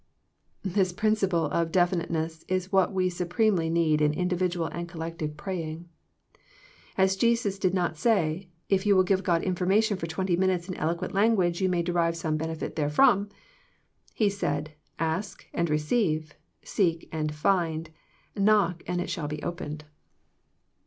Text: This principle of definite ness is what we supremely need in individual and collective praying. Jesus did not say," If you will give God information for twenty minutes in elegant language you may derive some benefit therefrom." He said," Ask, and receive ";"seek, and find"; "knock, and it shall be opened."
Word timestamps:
This 0.63 0.91
principle 0.93 1.45
of 1.45 1.71
definite 1.71 2.09
ness 2.09 2.43
is 2.47 2.71
what 2.71 2.91
we 2.91 3.07
supremely 3.07 3.69
need 3.69 4.01
in 4.01 4.15
individual 4.15 4.65
and 4.65 4.89
collective 4.89 5.37
praying. 5.37 5.89
Jesus 7.19 7.59
did 7.59 7.75
not 7.75 7.97
say," 7.99 8.49
If 8.67 8.87
you 8.87 8.95
will 8.95 9.03
give 9.03 9.21
God 9.23 9.43
information 9.43 9.97
for 9.97 10.07
twenty 10.07 10.35
minutes 10.35 10.67
in 10.67 10.73
elegant 10.73 11.13
language 11.13 11.61
you 11.61 11.69
may 11.69 11.83
derive 11.83 12.17
some 12.17 12.35
benefit 12.35 12.75
therefrom." 12.75 13.29
He 14.15 14.27
said," 14.27 14.71
Ask, 14.97 15.45
and 15.53 15.69
receive 15.69 16.33
";"seek, 16.63 17.07
and 17.11 17.31
find"; 17.31 17.91
"knock, 18.35 18.81
and 18.87 19.01
it 19.01 19.07
shall 19.11 19.27
be 19.27 19.43
opened." 19.43 19.83